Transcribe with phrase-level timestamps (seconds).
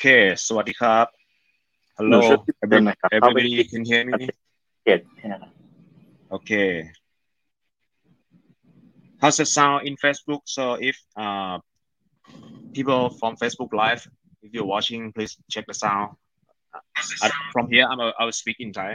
[0.00, 1.06] Okay สวัสดีครับ
[1.98, 2.20] Hello
[2.64, 4.22] everybody, everybody can hear me
[4.84, 5.42] เจ็ดแค่นั้น
[6.36, 6.70] Okay
[9.20, 11.54] How's the sound in Facebook so if uh
[12.76, 14.02] people from Facebook live
[14.44, 16.06] if you're watching please check the sound
[17.24, 18.92] uh, from here I'm a, I will speak in Thai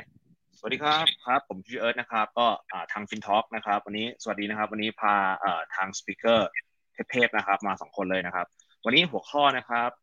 [0.58, 6.48] สวัสดีครับครับ ผมชื่อเอิร์ธนะครับ ก็อ่าทางฟินท็อกนะครับ วันนี้สวัสดีนะครับ วันนี้พาเอ่อทางสปีกเกอร์
[7.12, 8.45] เทพๆนะครับ มาสองคนเลยนะครับ
[8.85, 10.02] วันนี้หัวข้อนะครับเอ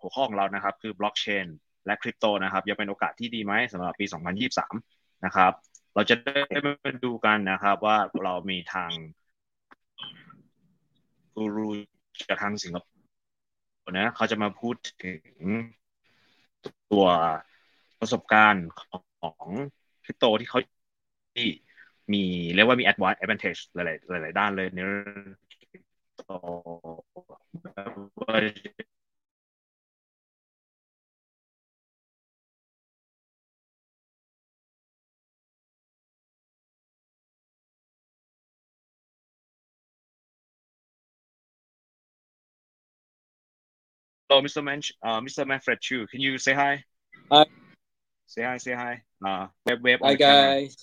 [0.00, 1.46] หัวข้อของเรานะครับ คือบล็อกเชน
[1.86, 4.06] และคริปโตนะครับยังเป็นโอกาสที่ดีไหมสำหรับปี
[4.64, 5.52] 2023 นะครับ
[5.94, 8.90] เราจะได้มาดูกันนะครับ ว่าเรามีทาง
[11.34, 11.68] กูรู
[12.28, 15.22] จากทางสิงคโปร์นะเขาจะมาพูดถึง
[16.92, 17.06] ตัว
[18.00, 18.68] ประสบการณ์
[19.20, 19.46] ของ
[20.04, 20.60] คริปโตที่เขา
[21.36, 21.46] ที่
[22.12, 22.22] มี
[22.54, 22.84] เรียกว่ามี
[23.22, 25.82] advantage หลายๆหลายๆด้านเลยในเรื่องคริป
[26.16, 26.22] โต
[44.32, 44.62] Oh, Hello, Mr.
[44.62, 44.92] Manch.
[45.02, 45.44] uh, Mr.
[45.44, 46.06] Manfred Chu.
[46.06, 46.84] Can you say hi?
[47.32, 47.46] Hi.
[48.26, 49.02] Say hi, say hi.
[49.26, 50.76] Uh, web, web hi, guys.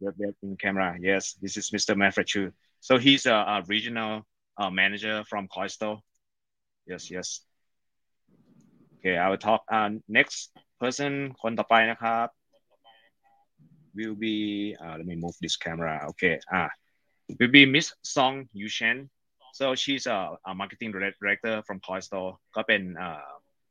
[0.00, 0.14] Camera.
[0.14, 0.96] Web, web in camera.
[0.98, 1.94] Yes, this is Mr.
[1.94, 2.50] Manfred Chu.
[2.80, 4.22] So he's a, a regional
[4.56, 6.00] uh, manager from CoinStore.
[6.86, 7.40] Yes, yes.
[9.00, 9.64] Okay, I will talk.
[9.70, 12.28] Uh, next person, คนต่อไปนะครับ
[13.96, 16.06] will be, uh, let me move this camera.
[16.10, 16.68] Okay, ah, uh,
[17.38, 18.96] will be Miss Song Yushen.
[19.58, 20.18] So she's a,
[20.50, 22.82] a marketing director from Toy Store ก็เป็น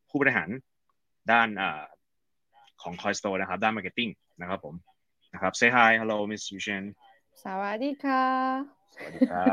[0.10, 0.50] ผู้บริหาร
[1.32, 1.50] ด้าน
[2.82, 4.76] ของ Toy Store นะครับ ด้าน marketing นะครับผม
[5.34, 6.84] นะครับ say hi hello Miss Yushen
[7.44, 8.26] สวัสดีค่ะ
[8.96, 9.44] สวัสดีค่ะ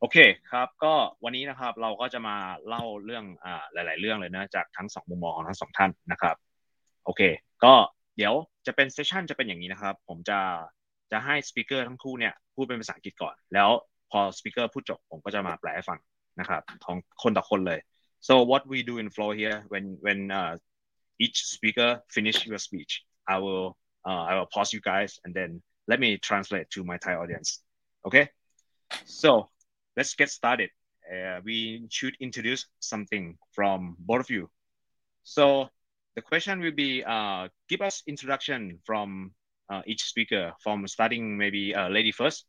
[0.00, 0.16] โอเค
[0.50, 2.36] ครับ ก็วันนี้นะครับเราก็จะมา
[2.68, 6.36] เล่าเรื่องอ่าหลาย ๆ เรื่องเลยนะจากทั้งสองมุมมองของทั้งสองท่านนะครับ
[7.04, 7.22] โอเค
[7.64, 7.74] ก็
[8.16, 8.34] เดี๋ยว
[8.66, 10.38] จะเป็นเซสชันจะเป็นอย่างนี้นะครับ ผมจะ
[11.12, 13.70] จะให้สปีกเกอร์ทั้งคู่เนี่ยพูดเป็นภาษาอังกฤษก่อน แล้ว
[14.10, 15.98] พอสปีกเกอร์พูดจบผมก็จะมาแปลให้ฟัง
[16.40, 17.80] นะครับของคนต่อคนเลย
[18.26, 20.52] so what we do in flow here when when uh,
[21.24, 22.92] each speaker finish your speech
[23.34, 23.66] I will
[24.08, 25.50] uh, I will pause you guys and then
[25.90, 27.48] let me translate to my Thai audience
[28.06, 28.24] okay
[29.22, 29.30] so
[29.96, 30.70] let's get started
[31.12, 33.24] uh, we should introduce something
[33.56, 34.44] from both of you
[35.36, 35.44] so
[36.16, 39.32] the question will be uh, give us introduction from
[39.70, 42.46] uh, each speaker from starting maybe uh, lady first.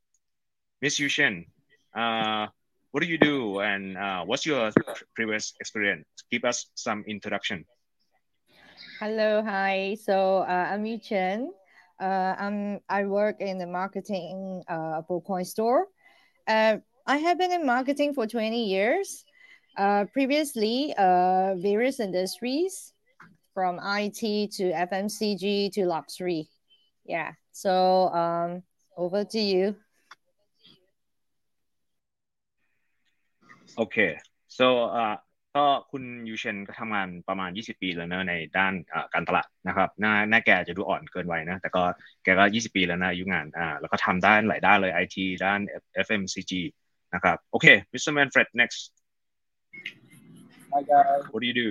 [0.81, 1.47] Miss Yushen,
[1.95, 2.47] uh,
[2.91, 4.71] what do you do and uh, what's your
[5.15, 6.05] previous experience?
[6.31, 7.65] Give us some introduction.
[8.99, 9.97] Hello, hi.
[10.01, 11.51] So uh, I'm Yu Chen.
[11.99, 15.87] Uh, I'm I work in the marketing uh, for Coin Store.
[16.47, 16.77] Uh,
[17.07, 19.25] I have been in marketing for 20 years.
[19.77, 22.93] Uh, previously, uh, various industries
[23.53, 26.49] from IT to FMCG to luxury.
[27.05, 27.33] Yeah.
[27.51, 28.63] So um,
[28.97, 29.75] over to you.
[33.77, 34.17] Okay.
[34.47, 35.15] So อ่า
[35.55, 38.73] ก็คุณยูเชนก็ทำงานประมาณ 20 ปีแล้วเนอะในด้าน
[39.13, 41.83] การตลาดนะครับหน้าหน้าแกจะดูอ่อนเกินวัยนะ แต่ก็
[42.23, 45.59] แกก็ 20 ปีแล้วนะอายุงานอ่าแล้วก็ทำด้านหลายด้านเลย IT ด้าน
[46.05, 46.53] FMCG
[47.13, 48.11] นะครับโอเค Mr.
[48.17, 48.79] Manfred next
[50.73, 51.23] Hi guys.
[51.31, 51.69] what do you do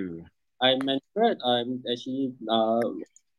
[0.65, 1.37] I'm Manfred.
[1.53, 2.84] I'm actually uh,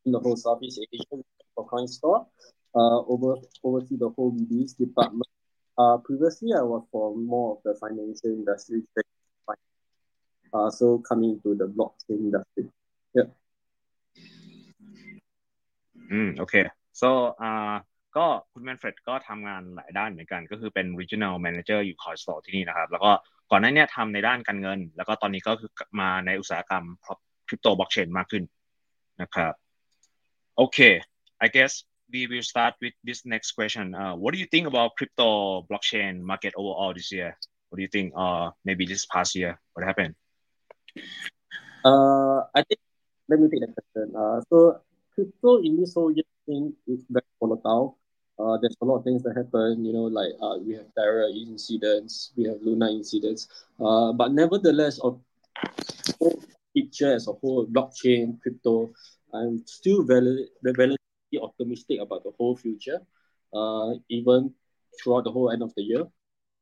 [0.05, 1.15] in the whole Southeast Asia
[1.55, 2.27] for Coin Store.
[2.75, 5.31] Uh, over oversee the whole release department.
[5.77, 8.83] Uh, previously, I was for more of the financial industry.
[10.53, 12.65] Uh, so coming to the blockchain industry.
[13.17, 13.29] Yeah.
[16.11, 16.55] อืมโอเค
[17.01, 17.09] so
[17.41, 17.73] อ่า
[18.17, 23.11] ก็คุณแมนเฟรดก็ทำงานหลายด้านเหมือนกัน ก็คือเป็น regional manager อยู่ Coin Store ที่นี่นะครับ แล้วก็
[23.51, 25.69] ก่อนหน้านี้ทำในด้านการเงิน แล้วก็ตอนนี้ก็คือ
[26.01, 26.83] มาในอุตสาหกรรม
[27.47, 28.43] คริปโตบล็อกเชนมากขึ้น
[29.21, 29.53] นะครับ
[30.57, 30.79] โอเค
[31.45, 33.93] I guess we will start with this next question.
[33.93, 37.37] Uh, what do you think about crypto blockchain market overall this year?
[37.69, 38.17] What do you think?
[38.17, 40.15] Uh, maybe this past year, what happened?
[41.85, 42.81] Uh, I think
[43.29, 44.15] let me take the question.
[44.17, 44.81] Uh, so
[45.13, 47.99] crypto in this whole year thing is very volatile.
[48.41, 49.85] Uh, there's a lot of things that happen.
[49.85, 53.45] You know, like uh, we have Terra incidents, we have Luna incidents.
[53.77, 55.21] Uh, but nevertheless, of
[56.17, 56.41] whole
[56.73, 58.89] picture as a whole, blockchain, crypto,
[59.31, 60.97] I'm still very, very
[61.40, 63.00] optimistic about the whole future,
[63.54, 64.52] uh, even
[64.98, 66.04] throughout the whole end of the year.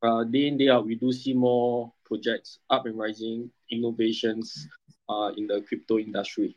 [0.03, 4.69] Uh, day in, day out, we do see more projects up and rising, innovations
[5.09, 6.57] uh, in the crypto industry.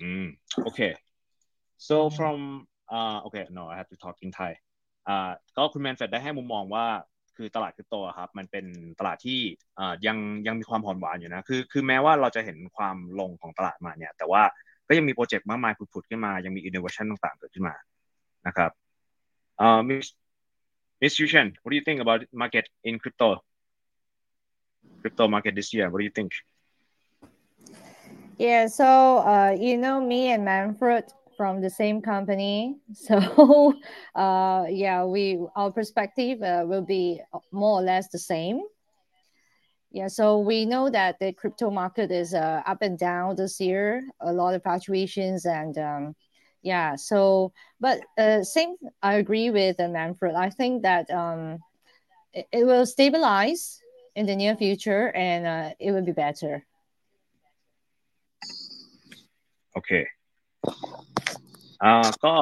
[0.00, 0.36] Mm,
[0.66, 0.94] okay.
[1.78, 4.52] So from uh okay no I have to talk in Thai
[5.08, 6.86] อ่าก็คุณแมนเฟดได้ให้มุมมองว่า
[7.37, 8.65] คือตลาดคริปโตครับมันเป็น
[8.99, 9.39] ตลาดที่
[10.07, 10.17] ยัง
[10.47, 14.43] ยังมีความหอนหวานอยู่นะคือคือแม้ว่าเราจะเห็นความลงของตลาดมาเนี่ย แต่ว่า
[14.87, 17.75] ก็ยังมีโปรเจกต์มากมายผุดๆขึ้นมา ยังมีอินโนเวชันต่างๆเกิดขึ้นมา
[18.47, 18.71] นะครับ
[19.57, 20.05] เอ่อ Miss
[21.01, 23.29] Miss Yushan what do you think about market in crypto
[25.01, 26.31] crypto market this year what do you think
[28.45, 28.89] yeah so
[29.31, 31.05] uh, you know me and Manfred
[31.37, 32.75] from the same company.
[32.93, 33.73] So,
[34.15, 38.61] uh, yeah, we our perspective uh, will be more or less the same.
[39.91, 44.03] Yeah, so we know that the crypto market is uh, up and down this year,
[44.19, 46.15] a lot of fluctuations, and um,
[46.61, 50.35] yeah, so but uh, same, I agree with uh, Manfred.
[50.35, 51.59] I think that um,
[52.33, 53.79] it, it will stabilize
[54.15, 56.65] in the near future, and uh, it will be better.
[59.77, 60.07] Okay.
[61.83, 62.35] อ่าก็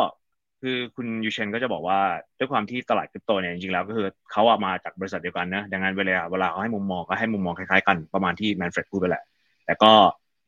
[0.62, 2.00] คือคุณยูเชนก็จะบอกว่า
[2.38, 9.24] ด้วยความที่ตลาดคริปโตเนี่ยจริงๆแล้วก็คือเขาอะมาจากบริษัทเดียวกันนะดังนั้นเวลาเวลาเขาให้มุมมองก็ให้มุมมองคล้ายๆกันประมาณที่แมนเฟรดพูดไปแหละ
[9.66, 9.94] แต่ก็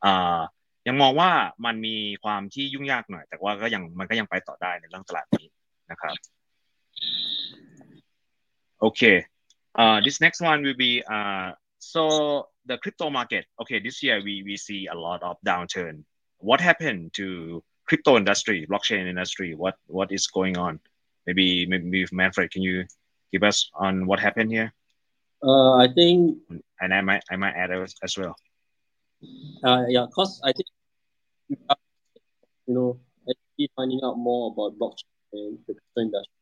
[0.05, 0.39] อ่า
[0.87, 1.29] ยังมองว่า
[1.65, 5.47] มันมีความที่ยุ่งยากหน่อย แต่ว่าก็ยังมันก็ยังไปต่อได้ในเรื่องตลาดนี้
[5.91, 6.15] นะครับ
[8.79, 9.01] โอเค
[9.81, 11.49] uh this next one will be uh
[11.93, 12.03] so
[12.69, 15.95] the crypto market okay this year we we see a lot of downturn
[16.47, 17.27] what happened to
[17.87, 20.79] crypto industry, blockchain industry, what what is going on?
[21.25, 22.85] Maybe maybe Manfred, can you
[23.31, 24.73] give us on what happened here?
[25.43, 26.39] Uh, I think,
[26.81, 28.35] and I might I might add as, as well.
[29.63, 30.67] Uh, yeah, cause I think
[31.49, 32.99] you know
[33.29, 36.33] actually finding out more about blockchain and the crypto industry.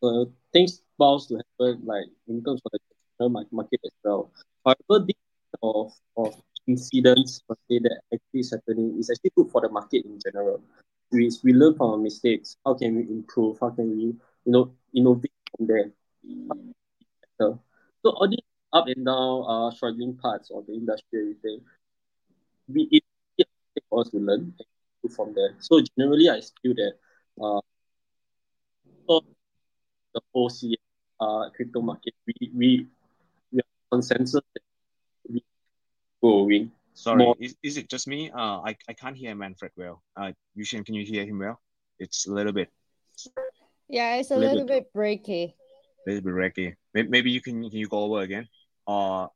[0.00, 2.78] So things bound to happen like in terms of the
[3.18, 4.30] crypto market as well.
[4.64, 5.16] However, this
[5.62, 6.34] of of
[6.66, 10.60] incidents per se that actually is happening is actually good for the market in general.
[11.10, 12.56] We, we learn from our mistakes.
[12.64, 13.58] How can we improve?
[13.60, 15.90] How can we, you know, innovate from there?
[17.38, 17.60] So,
[18.02, 18.40] so all these
[18.72, 21.60] up and down uh, struggling parts of the industry, everything,
[22.68, 23.04] we it,
[23.38, 24.54] it for us to learn
[25.14, 25.54] from there.
[25.60, 26.92] So generally, I feel that
[27.40, 27.60] uh,
[30.14, 30.50] the whole
[31.20, 32.86] uh, crypto market, we, we,
[33.52, 34.63] we have consensus that
[36.24, 36.72] going.
[36.94, 37.36] Sorry, more...
[37.40, 38.30] is, is it just me?
[38.30, 40.02] Uh, I, I can't hear Manfred well.
[40.16, 41.60] Uh, Yushin, can you hear him well?
[41.98, 42.70] It's a little bit.
[43.88, 45.52] Yeah, it's a, a little, little, bit, breaky.
[46.06, 46.74] A little bit breaky.
[46.94, 48.48] Maybe you can can you go over again,
[48.86, 49.30] or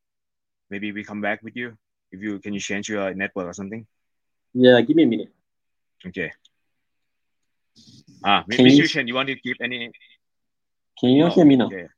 [0.71, 1.77] maybe we come back with you.
[2.11, 3.87] If you can you change your network or something?
[4.55, 5.33] Yeah, give me a minute.
[6.07, 6.33] Okay.
[8.25, 8.85] Ah, maybe you...
[8.85, 9.91] Yushin, you want to give any?
[10.99, 11.67] Can you oh, hear me now?
[11.67, 11.89] Okay.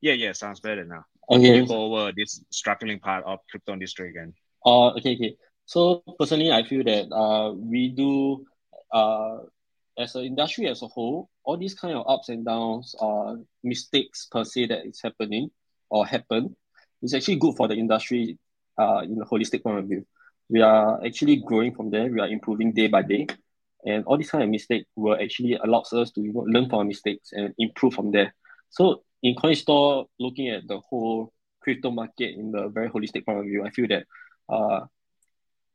[0.00, 1.04] Yeah, yeah, sounds better now.
[1.30, 1.64] Okay.
[1.66, 4.32] Go over this struggling part of crypto industry again.
[4.64, 5.36] Uh, okay, okay.
[5.66, 8.46] So personally, I feel that uh, we do
[8.92, 9.38] uh,
[9.98, 14.26] as an industry as a whole, all these kind of ups and downs, uh, mistakes
[14.30, 15.50] per se that is happening
[15.90, 16.56] or happen,
[17.02, 18.38] is actually good for the industry
[18.78, 20.06] uh, in a holistic point of view.
[20.48, 22.06] We are actually growing from there.
[22.10, 23.26] We are improving day by day.
[23.84, 26.78] And all these kind of mistakes will actually allows us to you know, learn from
[26.80, 28.34] our mistakes and improve from there.
[28.70, 33.44] So in CoinStore, looking at the whole crypto market in the very holistic point of
[33.44, 34.04] view, I feel that
[34.48, 34.86] uh,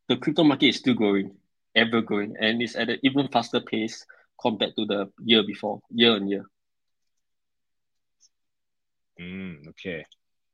[0.07, 1.35] the crypto market is still growing,
[1.75, 4.05] ever growing, and it's at an even faster pace
[4.41, 6.45] compared to the year before, year on year.
[9.19, 9.83] อืมโอเค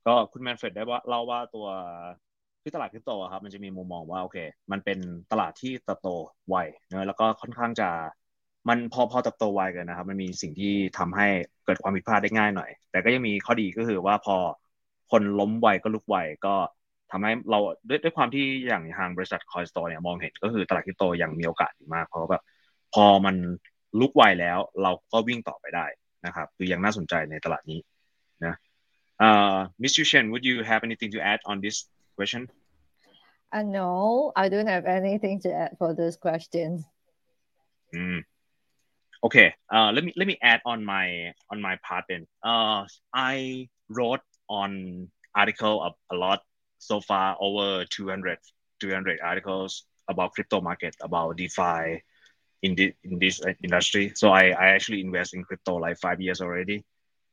[0.06, 1.68] ก็คุณแมนเฟดได้ว่าเล่าว่าตัว
[2.62, 4.38] ที่ตลาดคริปโตครับ มันจะมีมุมมองว่าโอเค
[4.72, 5.00] มันเป็น
[5.32, 6.10] ตลาดที่เติบโต
[6.50, 6.56] ไว
[6.88, 7.90] เนอะแล้วก็ค่อนข้างจะ
[8.68, 11.28] มันพอพอเติบโตไวกันนะครับ มันมีสิ่งที่ทำให้
[11.66, 14.36] เกิดความผิดพลาดได้ง่ายหน่อย แต่ก็ยังมีข้อดีก็คือว่าพอ
[15.12, 16.56] คนล้มไวก็ลุกไวก็
[17.12, 22.44] ทำให้เราด้วยด้วยความที่อย่างทางบริษัทคอยสโตร์เนี่ยมองเห็นก็คือตลาดคริปโตยังมีโอกาสมาก เพราะแบบ
[22.94, 23.36] พอมัน
[24.00, 25.86] ลุกไวแล้ว เราก็วิ่งต่อไปได้
[26.26, 27.80] นะครับคือยังน่าสนใจในตลาดนี้
[28.46, 28.56] นะ
[29.26, 31.78] uh Miss Yu Shen would you have anything to add on this
[32.18, 32.42] question
[33.56, 33.92] uh, no
[34.44, 36.70] I don't have anything to add for this question
[37.94, 38.20] mm.
[39.24, 42.28] Okay uh let me let me add on my on my part then.
[42.44, 46.42] Uh i wrote on article a, a lot
[46.78, 48.38] so far over 200
[48.80, 52.02] 200 articles about crypto market about defi
[52.62, 54.12] in the in this industry.
[54.16, 56.84] So i i actually invest in crypto like five years already.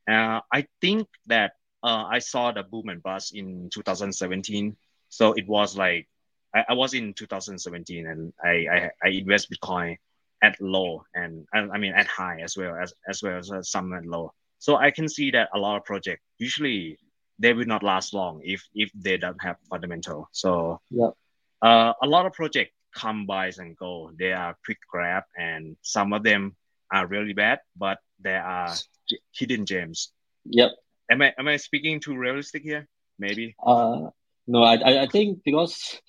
[0.08, 1.52] Uh, i think that
[1.82, 4.76] uh, i saw the boom and bust in 2017
[5.08, 6.08] so it was like
[6.54, 9.96] I, I was in 2017 and I, I i invest bitcoin
[10.46, 14.06] at low and I mean at high as well as as well as some at
[14.06, 14.32] low.
[14.58, 16.98] So I can see that a lot of projects usually
[17.38, 20.28] they will not last long if if they don't have fundamental.
[20.32, 21.12] So yeah,
[21.62, 24.10] uh, a lot of projects come by and go.
[24.18, 26.56] They are quick grab and some of them
[26.90, 28.74] are really bad, but there are
[29.32, 30.12] hidden gems.
[30.46, 30.70] Yep.
[31.10, 32.88] am I am I speaking too realistic here?
[33.18, 33.54] Maybe.
[33.64, 34.10] Uh,
[34.46, 36.00] no, I, I think because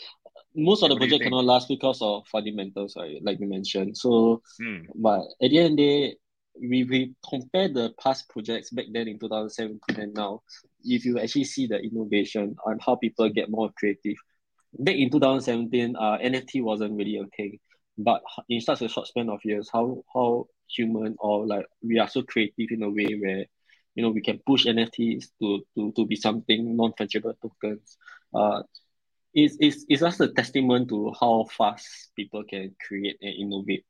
[0.57, 3.23] most of the What do you project cannot last because of fundamentals, right?
[3.23, 3.97] Like you mentioned.
[3.97, 4.85] So, Hmm.
[4.95, 6.15] but at the end of the day,
[6.59, 10.41] we we compare the past projects back then in 2017 and now.
[10.83, 14.15] If you actually see the innovation on how people get more creative,
[14.79, 17.59] back in 2017, uh, NFT wasn't really a thing.
[17.97, 22.09] But in such a short span of years, how how human or like we are
[22.09, 23.45] so creative in a way where
[23.95, 27.97] you know we can push NFTs to to, to be something non-fungible tokens.
[28.33, 28.63] Uh,
[29.36, 33.84] it's, it's, it's just a testament to how fast people can create and innovate.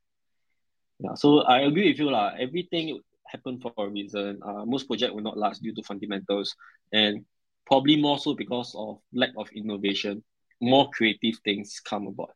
[0.99, 2.33] Yeah, so I agree with you lah.
[2.39, 4.39] Everything happened for a reason.
[4.43, 6.55] Uh, most projects will not last due to fundamentals,
[6.93, 7.25] and
[7.67, 10.23] probably more so because of lack of innovation.
[10.61, 12.31] More creative things come about.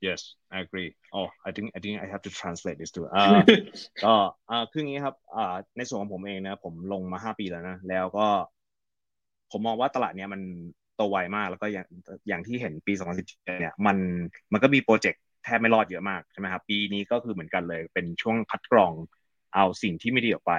[0.00, 3.24] Yes I agree oh I think I think I have to translate this too อ่า
[4.04, 4.14] ก็
[4.50, 8.26] อ่าคืออย่างนี้ครับอ่าในส่วนของผมเองนะผมลงมาห้าปีแล้วนะแล้วก็
[9.57, 10.41] ผมมองว่าตลาดเนี้ยมัน
[10.95, 11.87] โตไวมากแล้วก็อย่าง
[12.27, 12.93] อย่างที่เห็นปี
[13.23, 13.97] 2017 เนี่ยมัน
[14.51, 18.91] มันก็มีโปรเจกต์แทบไม่รอดเยอะมากใช่ไหมครับปีนี้ก็คือเหมือนกันเลยเป็นช่วงคัดกรอง
[19.55, 20.53] เอาสิ่งที่ไม่ดีออกไป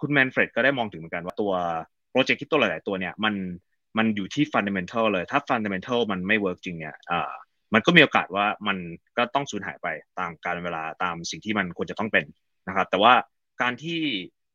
[0.00, 1.52] คุณแมนเฟรดก็ได้มองถึงเหมือนกันว่าตัว
[2.10, 3.34] โปรเจกต์ที่ตัวหลาย ๆ ตัวเนี่ยมัน
[3.98, 6.96] มันอยู่ที่ฟันเดเมนทัลเลย ถ้าฟันเดเมนทัลมันไม่เวิร์กจริงเนี่ย
[7.74, 8.78] มันก็มีโอกาสว่ามัน
[9.16, 9.88] ก็ต้องสูญหายไป
[10.18, 12.24] ตามการเวลาตามสิ่งที่มันควรจะต้องเป็น
[12.68, 13.12] นะครับแต่ว่า
[13.62, 14.00] การที่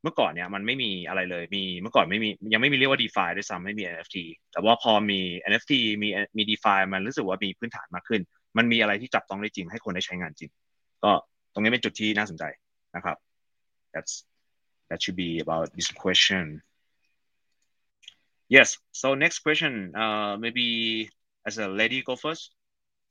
[0.03, 4.17] เมื่อก่อนเนี่ยมันไม่มีอะไรเลย มีเมื่อก่อนไม่มียังไม่มีเรียกว่า DeFi ด้วยซ้ำไม่มี NFT
[4.51, 8.21] แต่ว่าพอมี NFT มีมี DeFi มันรู้สึกว่ามีพื้นฐานมากขึ้น
[8.57, 10.49] มันมีอะไรที่จับต้องได้จริงให้คนได้ใช้งานจริง
[11.03, 11.11] ก็
[11.53, 12.43] ตรงนี้เป็นจุดที่น่าสนใจ
[12.95, 13.17] นะครับ
[13.93, 14.13] that's
[14.89, 16.45] that should be about this question
[18.55, 18.69] yes
[19.01, 20.67] so next question uh maybe
[21.47, 22.43] as a lady go first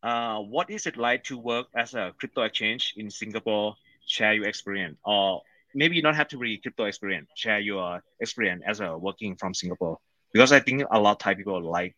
[0.02, 3.74] uh, what is it like to work as a crypto exchange in Singapore?
[4.06, 5.42] Share your experience, or
[5.74, 7.28] maybe you don't have to be crypto experience.
[7.34, 9.98] Share your experience as a working from Singapore,
[10.32, 11.94] because I think a lot of Thai people like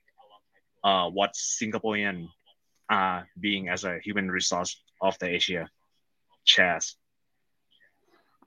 [0.85, 2.27] uh, what Singaporean
[2.89, 5.69] are being as a human resource of the Asia
[6.45, 6.97] shares.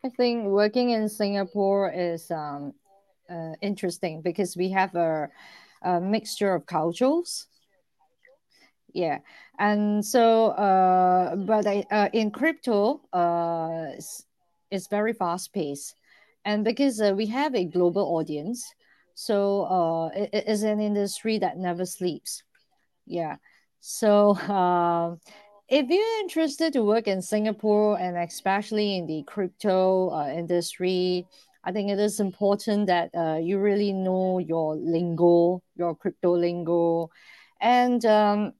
[0.05, 2.73] I think working in Singapore is um,
[3.29, 5.29] uh, interesting because we have a,
[5.81, 7.47] a mixture of cultures.
[8.93, 9.19] Yeah,
[9.57, 13.93] and so uh, but I, uh, in crypto, uh,
[14.73, 15.95] it's, very fast paced,
[16.45, 18.73] and because uh, we have a global audience,
[19.15, 22.43] so uh, it, it is an industry that never sleeps.
[23.05, 23.37] Yeah,
[23.79, 25.19] so um,
[25.69, 31.25] if you're interested to work in Singapore and especially in the crypto uh, industry,
[31.63, 37.09] I think it is important that uh, you really know your lingo, your crypto lingo,
[37.61, 38.53] and um,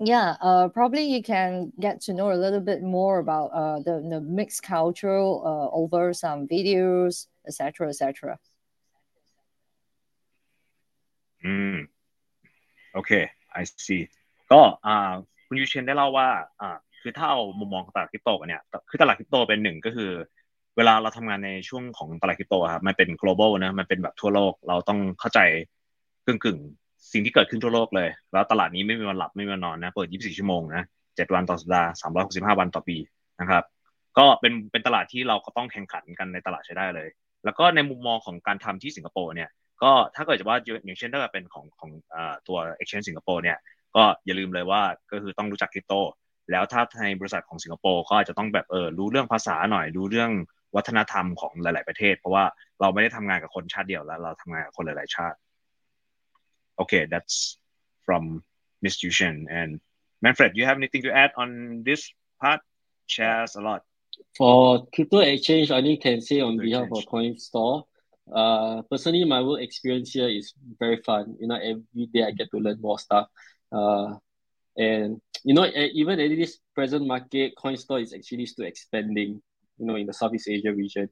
[0.00, 4.00] yeah, uh, probably you can get to know a little bit more about uh, the,
[4.08, 8.38] the mixed culture uh, over some videos, etc., etc.
[11.44, 11.76] อืม
[12.94, 13.10] โอเค
[13.60, 14.02] I see
[14.52, 15.12] ก็อ่า
[15.46, 16.28] คุณยูเชนได้เล่าว่า
[16.60, 20.10] อ่าคือถ้าเอามุมมองของตลาดคริปโตกันเนี่ยคือตลาดคริปโตเป็นหนึ่งก็คือ
[20.76, 25.40] เวลาเราทำงานในช่วงของตลาดคริปโตครับมันเป็น global นะมันเป็นแบบทั่วโลกเราต้องเข้าใจ
[26.26, 26.58] กึ่งกึ่ง
[27.12, 31.90] สิ่งที่เกิดขึ้นทั่วโลกเลย แล้วตลาดนี้ไม่มีวันหลับไม่มีวันนอนนะเปิด 24 ชั่วโมงนะ7วันต่อสัปดาห์
[32.54, 32.96] 365 วันต่อปี
[33.40, 33.64] นะครับ
[34.18, 37.08] ก็เป็นเป็นตลาดที่เราก็ต้องแข่งขันกันในตลาดใช้ได้เลย
[37.44, 39.50] แล้วก็ในมุมมองของการทำที่สิงคโปร์เนี่ย
[39.82, 41.90] ก็ถ้าเกิดจะว่าอย่างเช่นถ้าเกิดเป็นของของ
[42.48, 43.58] ตัว exchange สิงคโปร์เนี่ย
[43.96, 45.94] ก็อย่าลืมเลยว่าก็คือต้องรู้จักคริปโต
[46.50, 50.30] แล้วถ้าในบริษัทของสิงคโปร์ก็อาจจะต้องแบบเออรู้เรื่องภาษาหน่อยรู้เรื่อง
[50.76, 52.44] วัฒนธรรมของหลาย ๆประเทศ เพราะว่า
[52.80, 55.36] เราไม่ได้ทำงานกับคนชาติเดียวแล้วเราทำงานกับคนหลาย ๆ ชาติ
[56.78, 57.58] okay, that's
[58.04, 58.42] from
[58.82, 59.46] Miss Yushin.
[59.50, 59.80] And
[60.22, 62.60] Manfred, do you have anything to add on this part?
[63.06, 63.82] Shares a lot.
[64.36, 67.04] For crypto exchange, I only can say on crypto behalf exchange.
[67.04, 67.84] of Coin Store.
[68.32, 71.36] Uh, personally, my work experience here is very fun.
[71.40, 73.28] You know, every day I get to learn more stuff.
[73.72, 74.14] Uh,
[74.76, 79.42] and you know, even at this present market, Coin Store is actually still expanding.
[79.78, 81.08] You know, in the Southeast Asia region.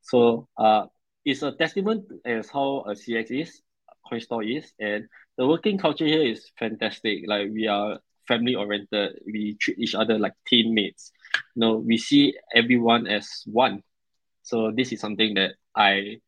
[0.00, 0.86] So, uh,
[1.24, 3.62] it's a testament as how a CX is
[4.10, 5.06] CoinStore is, and
[5.36, 7.24] the working culture here is fantastic.
[7.26, 9.18] Like we are family oriented.
[9.26, 11.12] We treat each other like teammates
[11.54, 13.82] you know, we see everyone as one.
[14.42, 16.18] So this is something that I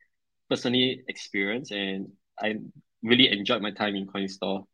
[0.48, 2.08] personally experienced and
[2.40, 2.56] I
[3.02, 4.64] really enjoyed my time in CoinStore.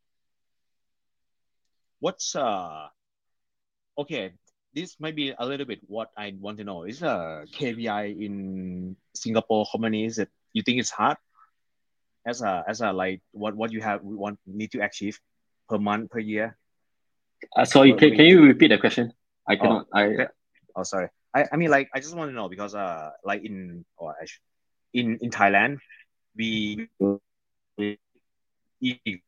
[2.00, 2.88] what's uh
[3.98, 4.32] okay
[4.74, 8.96] this might be a little bit what I want to know is a KPI in
[9.14, 11.16] Singapore how many is it you think it's hard
[12.26, 15.18] as a as a like what what you have we want need to achieve
[15.68, 16.56] per month per year
[17.56, 19.12] Uh, sorry, can, can you repeat the question?
[19.48, 19.86] I cannot.
[19.92, 20.30] I
[20.76, 23.84] oh sorry I, I mean, like, I just want to know because, uh, like in,
[23.96, 24.14] or
[24.92, 25.78] in in Thailand,
[26.36, 26.88] we,
[27.78, 27.98] we
[28.80, 29.22] eat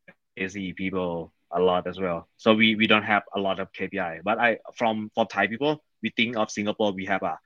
[0.77, 2.29] people a lot as well.
[2.37, 4.21] So we we don't have a lot of KPI.
[4.23, 7.39] But I from for Thai people, we think of Singapore, we have a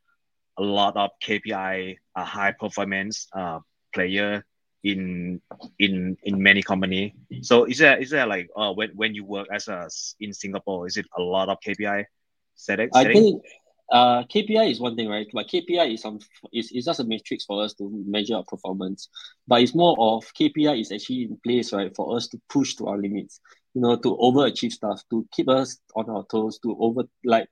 [0.59, 3.61] a lot of KPI, a high performance uh,
[3.95, 4.45] player
[4.85, 5.41] in
[5.79, 7.15] in in many company.
[7.43, 9.89] So is there is there like uh, when when you work as a
[10.21, 12.05] in Singapore, is it a lot of KPI
[12.55, 12.91] setting?
[12.95, 13.43] I think
[13.91, 15.27] uh, KPI is one thing, right?
[15.33, 16.19] But KPI is some
[16.53, 19.09] is, is just a matrix for us to measure our performance.
[19.47, 22.87] But it's more of KPI is actually in place, right, for us to push to
[22.87, 23.41] our limits.
[23.75, 27.49] You know, to overachieve stuff, to keep us on our toes, to over like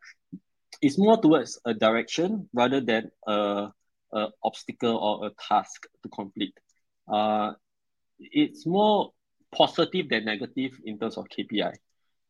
[0.83, 3.69] it's more towards a direction rather than a,
[4.13, 6.55] a obstacle or a task to complete.
[7.09, 7.53] Uh,
[8.19, 9.13] it's more
[9.55, 11.73] positive than negative in terms of KPI.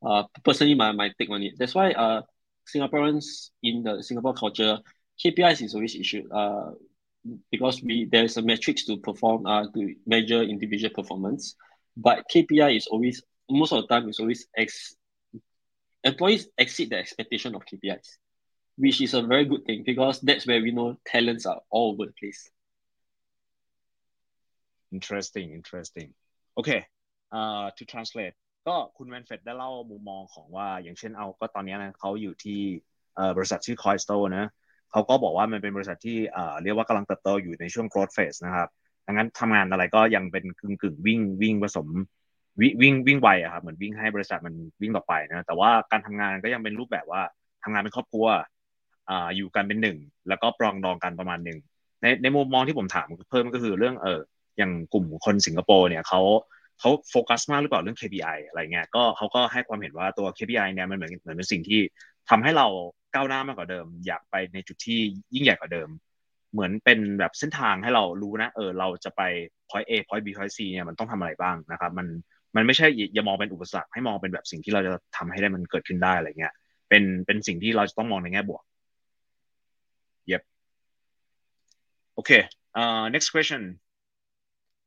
[0.05, 1.55] Uh, personally, my, my take on it.
[1.59, 2.23] That's why uh,
[2.75, 4.79] Singaporeans in the Singapore culture,
[5.23, 6.73] KPIs is always issued uh,
[7.51, 11.57] because we there's a metrics to perform uh, to measure individual performance,
[11.97, 14.97] but KPI is always most of the time is always ex
[16.05, 18.19] employees exceed the expectation of KPIs,
[18.77, 22.07] which is a very good thing because that's where we know talents are all over
[22.07, 22.51] the place.
[24.95, 26.09] Interesting interesting
[26.59, 26.81] okay
[27.77, 32.61] to translate ก็คุณแวนเฟดได้เล่ามุมมองของว่าอย่างเช่นเอาก็ตอนนี้นะเขาอยู่ที่
[33.37, 34.45] บริษัทชื่อคอยสโตนะ
[34.91, 36.19] เขาก็บอกว่ามันเป็นบริษัทที่
[36.63, 38.69] เรียกว่ากำลังเติบโตอยู่ในช่วง growth phase นะครับ
[39.07, 41.89] ดังนั้นทำงานอะไรก็ยังเป็นกึ่งกึ่งวิ่งวิ่งผสม
[42.61, 47.23] วิ่งวิ่งวิ่งไวอะครับเหมือนวิ่งให้บริษัทมันวิ่งต่อไปนะแต่ว่าการทำงานก็ยังเป็นรูปแบบว่า
[47.63, 48.27] ทำงานเป็นครอบครัว
[49.11, 51.59] อ่าอยู่กันเป็นหนึ่งแล้วก็ปรองดองกันประมาณหนึ่ง
[52.03, 54.21] ในในมุมมองที่ผมถามเพิ่มก็คือเรื่องเออ
[54.59, 56.21] อย่างกลุ่มคนสิงคโปร์เนี่ยเขา
[56.81, 61.81] เขาโฟกัสมากหรือเปล่าเรื่อง KPI อะไรเงี้ยก็เขาก็ให้ความเห็นว่าตัว KPI เนี่ยมันเหมือนเหมือนเป็นสิ่งที่
[62.31, 62.67] ทำให้เรา
[63.15, 64.99] ก้าวหน้ามากกว่าเดิม อยากไปในจุดที่
[65.35, 65.89] ยิ่งใหญ่กว่าเดิม
[66.53, 69.23] เหมือนเป็นแบบเส้นทางให้เรารู้นะเออเราจะไป
[69.69, 72.07] point A point B point C เนี่ยมันต้องทำอะไรบ้างนะครับมัน
[72.57, 76.53] มันไม่ใช่อย่ามองเป็นอุปสรรคให้มองเป็นแบบสิ่งที่เราจะทำให้ได้มันเกิดขึ้นได้อะไรเงี้ย
[76.89, 78.63] เป็นเป็นสิ่งที่เราจะต้องมองในแง่บวก
[80.31, 80.43] yep
[82.19, 82.43] okay
[82.81, 83.63] uh next question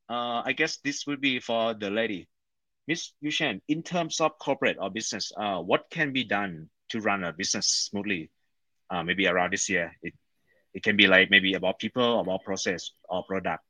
[0.10, 2.28] uh, I guess this would be for the lady.
[2.88, 7.24] Miss Yushan, in terms of corporate or business, uh, what can be done to run
[7.24, 8.32] a business smoothly?
[8.89, 10.13] Uh, maybe around this year, it
[10.74, 13.63] it can be like maybe about people, about process or product,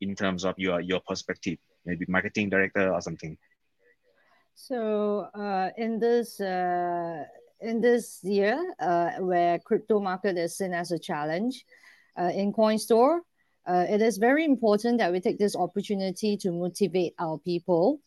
[0.00, 3.38] in terms of your your perspective, maybe marketing director or something.
[4.56, 7.22] So uh, in this uh,
[7.60, 11.64] in this year, uh, where crypto market is seen as a challenge,
[12.18, 13.20] uh, in CoinStore,
[13.68, 18.00] uh, it is very important that we take this opportunity to motivate our people.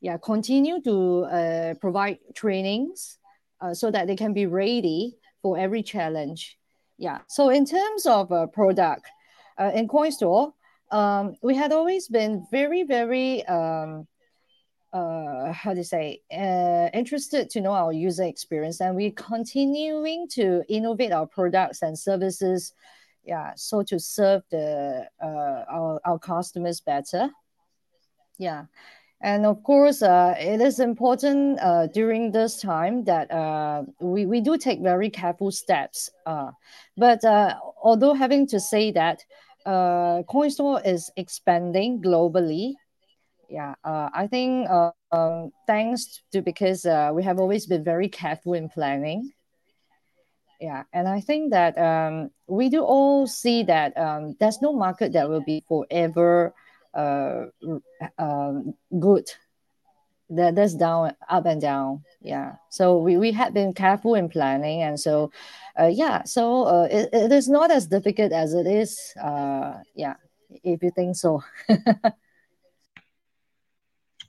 [0.00, 3.18] Yeah, continue to uh, provide trainings
[3.60, 6.58] uh, so that they can be ready for every challenge.
[6.98, 9.06] Yeah, so in terms of a product
[9.58, 10.52] uh, in CoinStore,
[10.90, 14.06] um, we had always been very, very um,
[14.92, 20.62] uh, how to say uh, interested to know our user experience and we're continuing to
[20.68, 22.72] innovate our products and services
[23.24, 27.30] yeah so to serve the uh, our, our customers better.
[28.38, 28.64] Yeah.
[29.20, 34.40] And of course uh, it is important uh, during this time that uh, we, we
[34.40, 36.50] do take very careful steps uh,
[36.96, 39.24] but uh, although having to say that
[39.64, 42.74] uh, coinstore is expanding globally.
[43.48, 44.68] Yeah i think
[45.12, 46.84] um, thanks to because
[47.14, 49.32] we have always been very careful in planning
[50.63, 55.13] yeah and i think that um, we do all see that um, there's no market
[55.13, 56.53] that will be forever
[56.93, 57.45] uh,
[58.17, 59.29] um, good
[60.29, 64.81] that that's down up and down yeah so we, we had been careful in planning
[64.83, 65.31] and so
[65.79, 70.15] uh, yeah so uh, it, it is not as difficult as it is uh, yeah
[70.63, 71.41] if you think so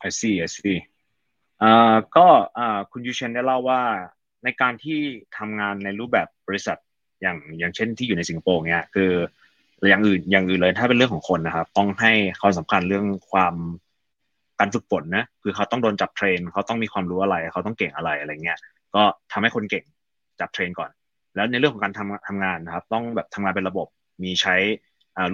[0.03, 0.79] I see I see
[1.63, 2.27] อ่าก็
[2.59, 3.83] อ่าคุณยูเชนได้เล่าว่า
[4.46, 4.98] ในการที่
[5.38, 6.78] ทำงานในรูปแบบบริษัท
[7.22, 9.12] อย่างอย่างเช่นที่อยู่ในสิงคโปร์เนี่ยคือ
[9.90, 13.56] อย่างอื่นอย่างอื่นเลยถ้าเป็นเรื่องของคนนะครับ ต้องให้ความสำคัญเรื่องความ
[14.60, 18.60] การฝึกฝนนะคือเขาต้องโดนจับเทรนเขาต้องมีความรู้อะไร เขาต้องเก่งอะไรอะไรเงี้ย
[18.96, 19.86] ก็ทำให้คนเก่ง
[20.40, 20.90] จับเทรนก่อน
[21.36, 23.88] แล้วในเรื่องของการทำทำงานนะครับ ต้องแบบทำงานเป็นระบบ
[24.24, 24.56] มีใช้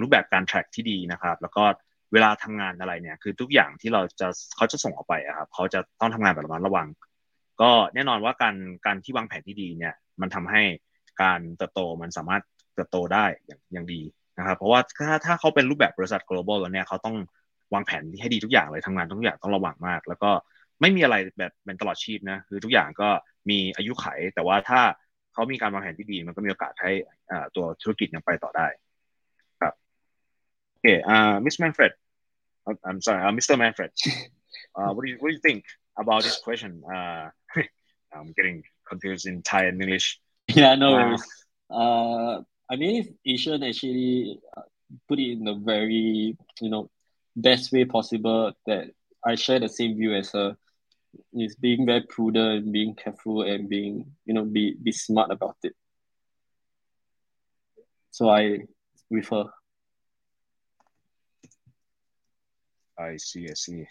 [0.00, 1.64] รูปแบบการ track ที่ดีนะครับ แล้วก็
[2.12, 6.86] เวลาทำงานอะไรเนี่ย คือทุกอย่างที่เราจะเขาจะส่งออกไปครับเขาจะต้องทำงานแบบระมัดระวัง
[7.62, 10.62] ก็แน่นอนว่าการการที่วางแผนที่ดีเนี่ย มันทำให้
[11.22, 12.42] การเติบโตมันสามารถ
[12.74, 14.00] เติบโตได้อย่างอย่างดี
[14.38, 17.16] นะครับ เพราะว่าถ้าถ้าเขาเป็นรูปแบบบริษัท global แล้วเนี่ยเขาต้อง
[17.74, 20.30] วางแผนให้ดีทุกอย่างเลยทำงานทุกอย่างต้องระวังมาก แล้วก็
[20.80, 23.08] ไม่มีอะไรแบบเป็นตลอดชีพนะคือทุกอย่างก็
[23.50, 24.80] มีอายุไข แต่ว่าถ้า
[25.32, 26.92] เขามีการวางแผนที่ดี มันก็มีโอกาสให้
[27.56, 28.66] ตัวธุรกิจยังไปต่อได้
[29.60, 29.74] ครับ
[30.68, 31.92] โอเคอ่ามิสแมนเฟรด
[32.88, 33.56] I'm sorry uh, Mr.
[33.62, 33.90] Manfred
[34.76, 35.62] uh, what do you what do you think
[35.98, 36.82] about this question.
[36.84, 37.30] Uh,
[38.14, 40.20] I'm getting confused in Thai and English.
[40.48, 41.22] Yeah no worries.
[41.70, 44.38] Uh, I mean if Asian actually
[45.08, 46.90] put it in a very you know
[47.36, 48.90] best way possible that
[49.24, 50.56] I share the same view as her
[51.32, 55.56] is being very prudent, and being careful, and being you know be be smart about
[55.62, 55.74] it.
[58.10, 58.60] So I
[59.10, 59.44] refer.
[62.98, 63.86] I see I see.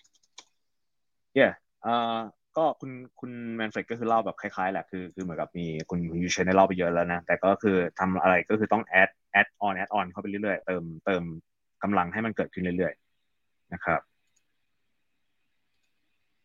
[1.34, 2.20] Yeah อ่า
[2.58, 11.24] ก็คุณคุณแมนเฟกก็คือเล่าแบบคล้ายๆแหละคือคือเหมือนกับมีคุณคุณยูเชนได้เล่าไปเยอะแล้วนะ แต่ก็คือทำอะไรก็คือต้องแอดแอดออนแอดออนเข้าไปเรื่อยๆ เติมเติม
[11.84, 14.02] กำลังให้มันเกิดขึ้นเรื่อยๆ นะครับ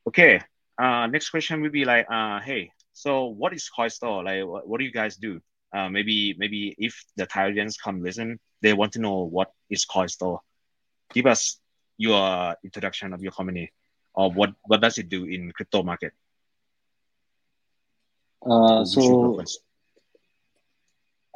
[0.03, 0.21] โอเค
[0.79, 4.23] uh, next question would be like, uh, hey, so what is Koi Store?
[4.23, 5.41] Like, what, what do you guys do?
[5.73, 10.07] Uh, maybe maybe if the Thailands come listen, they want to know what is Koi
[10.07, 10.41] Store.
[11.13, 11.59] Give us
[11.99, 13.73] your introduction of your company,
[14.17, 16.13] or what what does it do in crypto market?
[18.45, 19.43] Uh, so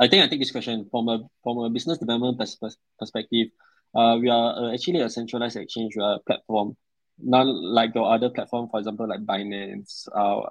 [0.00, 2.58] I think I take this question from a from a business development pers-
[2.98, 3.48] perspective.
[3.94, 6.76] Uh, we are uh, actually a centralized exchange uh, platform
[7.22, 10.48] not like your other platform, for example, like Binance uh,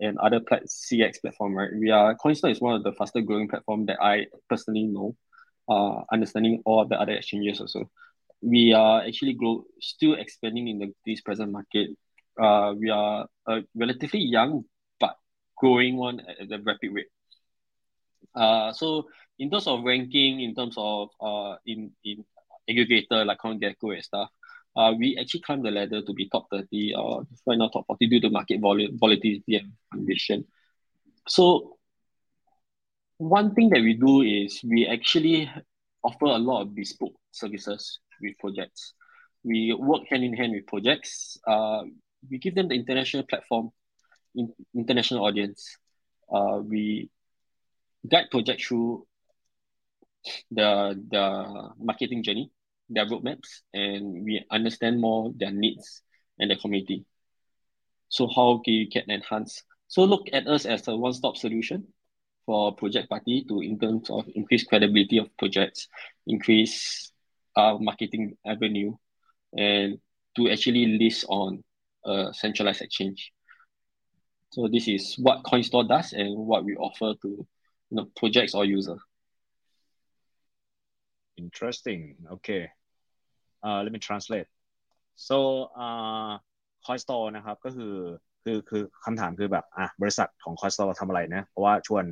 [0.00, 1.70] and other plat- CX platform, right?
[1.78, 5.16] We are Coinstore is one of the faster growing platform that I personally know,
[5.68, 7.90] uh, understanding all of the other exchanges also.
[8.44, 11.90] We are actually grow still expanding in the this present market.
[12.40, 14.64] Uh, we are a relatively young
[15.00, 15.16] but
[15.56, 17.12] growing one at a rapid rate.
[18.34, 19.06] Uh, so
[19.38, 22.24] in terms of ranking, in terms of uh, in in
[22.68, 24.30] aggregator like CoinGecko and stuff,
[24.76, 27.86] uh, we actually climbed the ladder to be top 30 or uh, right now top
[27.86, 30.44] 40 due to market vol- volatility and condition.
[31.28, 31.78] So
[33.18, 35.50] one thing that we do is we actually
[36.02, 38.94] offer a lot of bespoke services with projects.
[39.42, 41.38] We work hand in hand with projects.
[41.46, 41.82] Uh,
[42.30, 43.70] we give them the international platform,
[44.34, 45.76] in, international audience.
[46.32, 47.10] Uh, we
[48.08, 49.06] guide project through
[50.50, 52.50] the the marketing journey
[52.88, 56.02] their roadmaps and we understand more their needs
[56.38, 57.04] and their community.
[58.08, 59.62] So how can we can enhance?
[59.88, 61.88] So look at us as a one-stop solution
[62.46, 65.88] for project party to in terms of increase credibility of projects,
[66.26, 67.10] increase
[67.55, 68.95] our marketing avenue,
[69.53, 69.99] and
[70.35, 71.63] to actually list on
[72.05, 73.31] a centralized exchange.
[74.51, 77.47] So this is what CoinStore does and what we offer to you
[77.91, 78.99] know, projects or users.
[81.37, 82.15] Interesting.
[82.31, 82.69] Okay.
[83.63, 84.47] Uh, let me translate.
[85.15, 86.37] So uh,
[86.87, 87.95] CoinStore นะครับก็คือ
[88.43, 92.05] คือคือคำถามคือแบบอ่ะบริษัทของ CoinStore ทำอะไรนะเพราะว่าชวน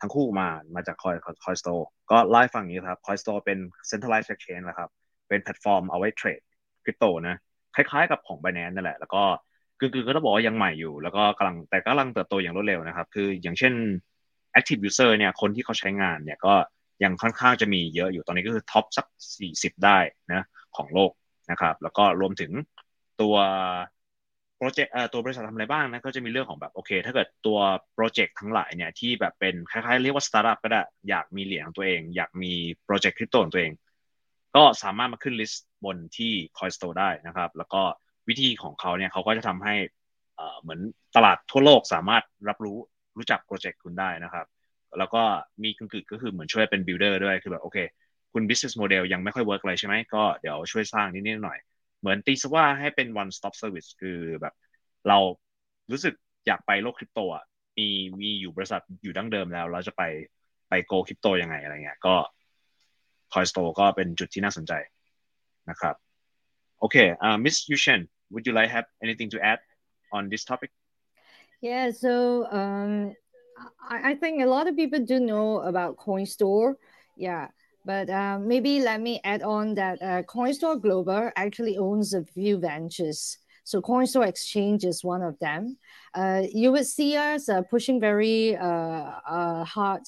[0.00, 3.58] ทั้งคู่มามาจาก Coin CoinStore ก็ไล่ฟังนี้ครับ CoinStore เป็น
[3.90, 4.90] centralized exchange นะครับ
[5.28, 6.40] เป็นแพลตฟอร์มเอาไว้เทรด
[6.84, 7.36] คริปโตนะ
[7.74, 9.22] คล้ายๆ กับของ Binance นั่นแหละ แล้วก็
[9.78, 13.72] คือคือก็ต้องบอกว่ายังใหม่อยู่ แล้วก็กำลังแต่กำลังเติบโตอย่างรวดเร็วนะครับ คืออย่างเช่น
[14.58, 16.54] active user เนี่ยคนที่เขาใช้งานเนี่ยก็
[17.04, 19.06] ยังค่อนข้างจะมีเยอะอยู่ตอนนี้ก็คือท็อปสัก
[19.44, 19.98] 40 ได้
[20.32, 20.42] นะ
[20.76, 21.12] ของโลก
[21.50, 22.50] นะครับ แล้วก็รวมถึง
[23.20, 23.36] ตัว
[24.62, 27.58] โปรเจกต์ตัวบริษัททำอะไรบ้างนะก็จะมีเรื่องของแบบโอเค ถ้าเกิดตัว
[27.94, 32.52] โปรเจกต์ทั้งหลายเนี่ยที่แบบเป็นคล้ายๆเรียกว่าสตาร์ทอัพก็ได้อยากมีเหรียญของตัวเอง อยากมี
[32.84, 33.72] โปรเจกต์คริปโตของตัวเอง
[34.56, 37.82] ก็สามารถมาขึ้นลิสต์บนที่ CoinStore ได้นะครับ แล้วก็
[38.28, 39.74] วิธีของเขาเนี่ยเขาก็จะทำให้
[40.60, 40.80] เหมือน
[41.16, 42.78] ตลาดทั่วโลกสามารถรับรู้
[43.16, 44.46] รู้จักโปรเจกต์คุณได้นะครับ
[44.98, 45.22] แล้วก็
[45.62, 47.78] มีกึ่งๆก็คือเหมือนช่วยเป็นบิลดเออร์ด้วยคือแบบโอเค
[48.32, 51.58] คุณ business model ยังไม่ค่อยเวิร์กเลยใช่ไหมก็เดี๋ยวช่วยสร้างนิดๆหน่อย
[52.00, 54.54] เหมือนตีซะว่าให้เป็น one stop service คือแบบ
[55.08, 55.18] เรา
[55.90, 56.14] รู้สึก
[56.46, 57.44] อยากไปโลกคริปโตอะ
[57.78, 57.88] มี
[58.20, 60.02] มีอยู่บริษัทอยู่ดั้งเดิมแล้ว เราจะไป
[60.68, 62.14] ไปโกคริปโตยังไงอะไรเงี้ยก็
[63.32, 64.72] Coin Store ก็เป็นจุดที่น่าสนใจ
[65.70, 65.94] นะครับ
[66.78, 68.00] โอเคอ่า Miss Yushen
[68.32, 69.60] would you like have anything to add
[70.16, 70.70] on this topic
[71.68, 72.12] yeah so
[72.60, 72.92] um
[73.88, 76.74] I, I think a lot of people do know about CoinStore.
[77.16, 77.48] Yeah.
[77.84, 82.58] But uh, maybe let me add on that uh, CoinStore Global actually owns a few
[82.58, 83.38] ventures.
[83.64, 85.78] So CoinStore Exchange is one of them.
[86.14, 90.02] Uh, you would see us uh, pushing very uh, uh, hard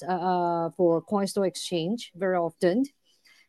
[0.75, 2.85] for CoinStore Exchange very often.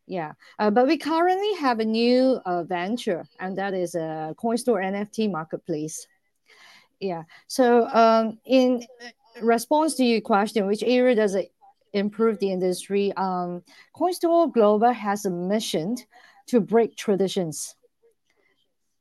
[0.06, 6.06] Yeah, but we currently have a new venture, and that is a CoinStore NFT marketplace.
[7.00, 7.22] Yeah.
[7.46, 8.84] So um, in
[9.40, 11.53] response to your question, which area does it
[11.94, 13.12] improve the industry?
[13.16, 13.62] Um,
[13.96, 15.96] CoinStore Global has a mission
[16.48, 17.74] to break traditions.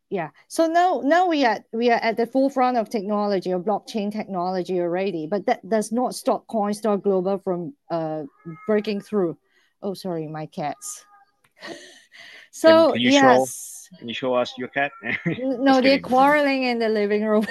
[0.10, 4.12] yeah so now now we are we are at the forefront of technology of blockchain
[4.12, 8.22] technology already but that does not stop coinstore global from uh
[8.68, 9.34] breaking through.
[9.82, 11.06] Oh sorry my cats.
[12.52, 13.90] So can you yes.
[13.90, 14.92] show, can you show us your cat?
[15.68, 17.46] No they're quarreling in the living room.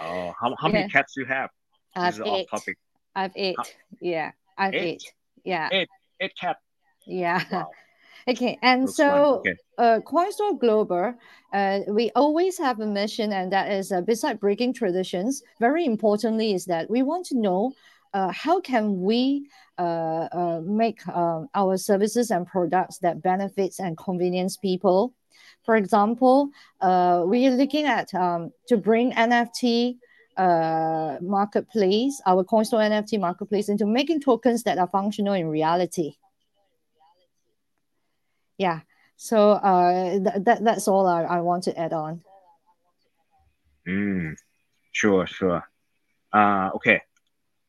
[0.00, 0.94] Oh how, how many Yeah.
[0.94, 1.50] cats you have?
[1.96, 2.50] I've this is off eight.
[2.54, 2.76] topic.
[3.18, 3.56] I've eight
[4.00, 4.74] yeah Eight?
[4.74, 5.02] eight
[5.44, 5.88] yeah Eight.
[6.20, 6.56] eight cat
[7.06, 7.70] yeah wow
[8.28, 11.14] okay and looks so okay uh, Coinstore Global,
[11.52, 15.42] uh, we always have a mission, and that is uh, beside breaking traditions.
[15.60, 17.72] Very importantly, is that we want to know
[18.12, 23.96] uh, how can we uh, uh, make um, our services and products that benefits and
[23.96, 25.14] convenience people.
[25.64, 29.98] For example, uh, we are looking at um, to bring NFT
[30.38, 36.16] uh, marketplace, our Coinstar NFT marketplace, into making tokens that are functional in reality.
[38.56, 38.80] Yeah.
[39.16, 42.12] So uh, th- that that's all I, I want to add on.
[43.88, 44.22] อืม
[44.98, 45.60] sure sure
[46.34, 46.88] อ่าโอเค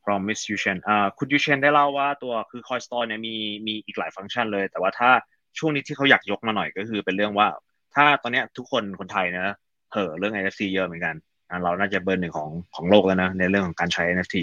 [0.04, 3.36] from Miss Yushen อ่าคุณยูเชนได้เล่าว่าตัวคือ Coin Store เนี่ยมี
[3.68, 5.10] มีอีกหลายฟังก์ชันเลย แต่ว่าถ้า
[5.58, 7.48] ช่วงนี้ที่เขาอยากยกมาหน่อยก็คือเป็นเรื่องว่า
[7.96, 9.56] ถ้าตอนนี้ทุกคนคนไทยนะ
[9.92, 11.16] เห่อเรื่อง NFT เยอะเหมือนกัน
[11.64, 14.38] เราน่าจะเบอร์หนึ่งของของโลกแล้วนะในเรื่องของการใช้ NFT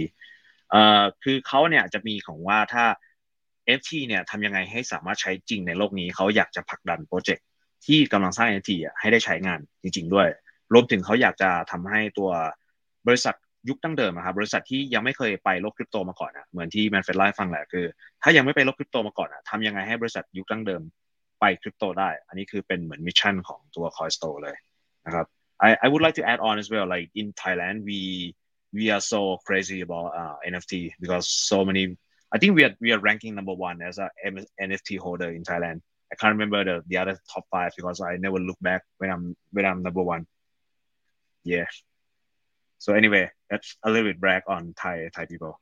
[0.71, 2.85] เอ่อคือเขาเนี่ยจะมีของว่าถ้า
[3.67, 7.45] NFT เนี่ยทำยังไงให้สามารถใช้จริงในโลกนี้เขาอยากจะผลักดันโปรเจกต์
[7.87, 10.29] ที่กำลังสร้าง NFT อะให้ได้ใช้งานจริง ๆ ด้วย
[10.73, 12.31] รวมถึงเขาอยากจะทำให้ตัว
[13.07, 13.35] บริษัท
[13.69, 17.85] ยุคตั้งเดิมอะครับบริษัทที่ยังไม่เคยไปโลกคริปโตมาก่อนอะเหมือนที่แมนเฟดไล่าให้ฟังแหละคือ
[18.23, 20.83] ถ้ายังไม่ไปโลกคริปโตมาก่อนอะทำยังไงให้บริษัทยุคตั้งเดิม
[21.41, 24.57] ไปคริปโตได้ อันนี้คือเป็นเหมือนมิชชั่นของตัว Coinstore เลย
[25.07, 25.27] นะครับ
[25.61, 28.35] I I would like to add on as well like in Thailand we
[28.73, 31.97] we are so crazy about uh, NFT because so many
[32.33, 34.11] I think we are we are ranking number one as a
[34.61, 35.81] NFT holder in Thailand.
[36.13, 39.37] I can't remember the the other top five because I never look back when I'm
[39.53, 40.27] when I'm number one.
[41.45, 41.67] Yeah.
[42.79, 45.61] So anyway that's a little bit brag on Thai Thai people.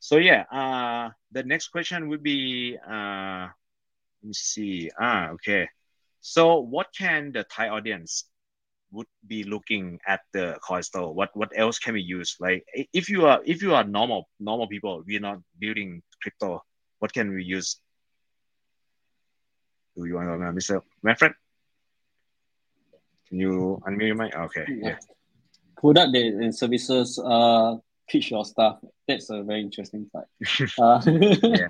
[0.00, 3.48] So yeah uh the next question would be uh
[4.22, 4.90] let me see.
[5.00, 5.68] Ah okay.
[6.20, 8.24] So what can the Thai audience
[8.92, 12.36] would be looking at the coin store what what else can we use?
[12.40, 16.62] Like if you are if you are normal normal people we're not building crypto
[16.98, 17.80] what can we use?
[19.96, 21.32] Do you want to go mr manfred?
[23.28, 24.36] Can you unmute your mic?
[24.36, 24.66] Okay.
[24.68, 24.98] Yeah.
[25.76, 27.76] Product and and services, uh,
[28.08, 28.78] pitch your stuff.
[29.08, 30.28] That's a very interesting part.
[30.78, 31.00] Uh,
[31.42, 31.68] Yeah.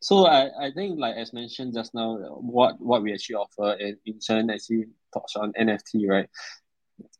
[0.00, 3.96] So I, I think like as mentioned just now, what what we actually offer and
[4.06, 6.28] in turn actually touch on NFT, right?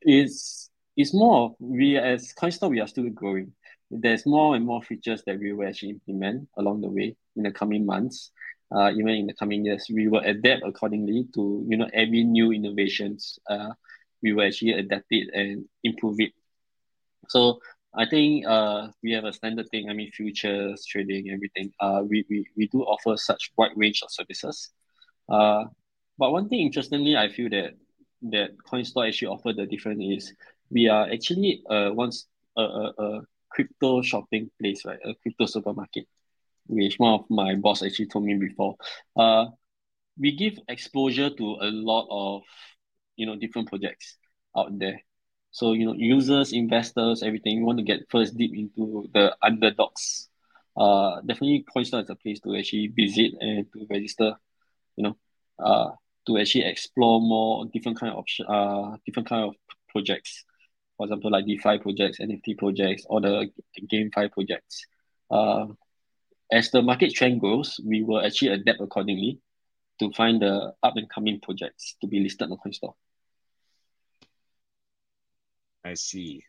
[0.02, 3.52] Is is more of we as Coinstore we are still growing.
[3.90, 7.52] There's more and more features that we will actually implement along the way in the
[7.52, 8.30] coming months.
[8.74, 12.52] Uh, even in the coming years, we will adapt accordingly to you know every new
[12.52, 13.38] innovations.
[13.48, 13.70] Uh,
[14.22, 16.32] we will actually adapt it and improve it.
[17.28, 17.60] So
[17.96, 19.88] I think uh we have a standard thing.
[19.88, 21.72] I mean, futures trading, everything.
[21.80, 24.70] Uh, we we, we do offer such wide range of services.
[25.28, 25.64] Uh,
[26.18, 27.72] but one thing interestingly, I feel that
[28.32, 30.34] that CoinStore actually offer the different is
[30.70, 34.98] we are actually uh once a, a, a crypto shopping place, right?
[35.04, 36.06] A crypto supermarket,
[36.66, 38.76] which one of my boss actually told me before.
[39.16, 39.46] Uh,
[40.18, 42.42] we give exposure to a lot of
[43.16, 44.16] you know different projects
[44.56, 45.00] out there.
[45.56, 47.60] So you know, users, investors, everything.
[47.60, 50.28] We want to get first deep into the underdogs.
[50.76, 54.34] Uh, definitely, CoinStore is a place to actually visit and to register.
[54.96, 55.16] You know,
[55.58, 55.92] uh,
[56.26, 59.54] to actually explore more different kind of option, uh, different kind of
[59.88, 60.44] projects.
[60.98, 63.50] For example, like DeFi projects, NFT projects, or the
[63.90, 64.84] GameFi projects.
[65.30, 65.68] Uh,
[66.52, 69.40] as the market trend grows, we will actually adapt accordingly
[70.00, 72.92] to find the up and coming projects to be listed on CoinStore.
[75.86, 76.42] I see.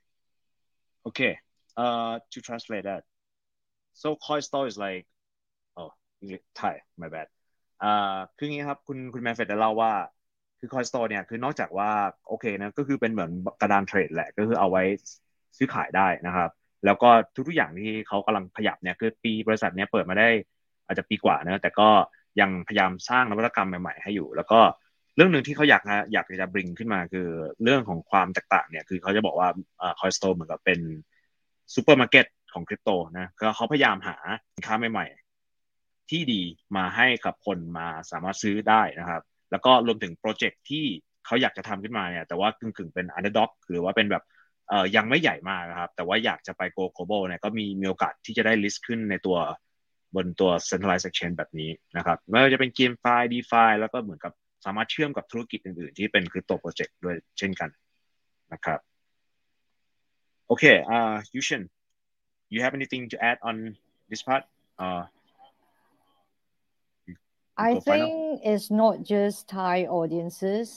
[1.07, 1.37] Okay.
[1.75, 3.03] Uh, to translate that,
[3.93, 5.05] so coin store is like,
[5.77, 7.27] oh, English Thai, my bad.
[7.83, 9.93] อ่าคืองี้ครับคุณคุณแมนเฟดได้เล่าว่า
[10.59, 11.91] คือคอยสโตร์เนี่ยคือนอกจากว่า
[12.27, 14.83] โอเคนะก็คือเป็นเหมือนกระดานเทรดแหละก็คือเอาไว้
[15.57, 16.49] ซื้อขายได้นะครับ
[16.85, 17.09] แล้วก็
[17.47, 20.29] ทุกๆอย่างที่เขากำลังขยับเนี่ยคือปีบริษัทเนี่ยเปิดมาได้
[20.85, 21.89] อาจจะปีกว่านะแต่ก็
[22.39, 24.59] ยังพยายามสร้างนวัตกรรมใหม่ๆให้อยู่ แล้วก็
[25.17, 27.27] เรื่องหนึ่งที่เขาอยากนะอยากจะบริงขึ้นมาคือ
[27.63, 29.49] เรื่องของความแตกต่างเนี่ยคือเขาจะบอกว่า
[29.99, 30.79] คอยสโตเหมือนกับเป็น
[31.73, 34.17] ซูเปอร์มาร์เก็ตของคริปโตนะก็เขาพยายามหา
[34.55, 36.41] สินค้าใหม่ๆ ที่ดี
[36.77, 40.85] มาให้กับคนมาสามารถซื้อได้นะครับ แล้วก็รวมถึงโปรเจกต์ที่
[41.25, 44.23] เขาอยากจะทำขึ้นมาเนี่ยแต่ว่ากึ่งๆเป็น underdog หรือว่าเป็นแบบ
[44.69, 49.37] เอ่อยังไม่ใหญ่มากนะครับ แต่ว่าอยากจะไป go global เนี่ยก็มีมีโอกาสที่จะได้ list ขึ้นในตัว
[50.15, 54.33] บนตัว centralized exchange แบบนี้นะครับไม่ว่าจะเป็น GameFi DeFi แล้วก็เหมือนกับ
[54.64, 57.70] สามารถเชื่อมกับธุรกิจอื่นๆ ที่เป็นคริปโตโปรเจกต์ด้วยเช่นกัน
[58.52, 58.80] นะครับ
[60.46, 61.62] โอเคอ่า Yushin
[62.52, 63.56] you have anything to add on
[64.10, 64.44] this part
[64.84, 65.02] uh
[67.56, 70.68] I think it's not just Thai audiences,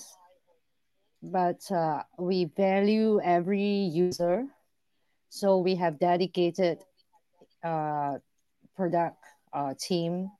[1.23, 4.45] but uh, we value every user.
[5.29, 6.83] So we have dedicated
[7.63, 8.19] uh,
[8.75, 9.17] product
[9.53, 10.31] uh, team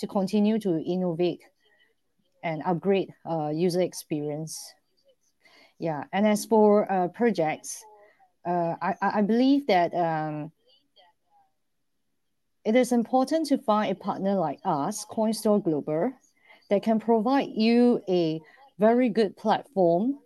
[0.00, 1.42] to continue to innovate
[2.43, 4.59] and upgrade uh, user experience.
[5.79, 7.83] Yeah, and as for uh, projects,
[8.45, 10.51] uh, I, I believe that um,
[12.63, 16.11] it is important to find a partner like us, Coinstore Global,
[16.69, 18.39] that can provide you a
[18.77, 20.19] very good platform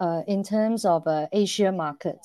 [0.00, 2.18] uh, in terms of uh, Asia market.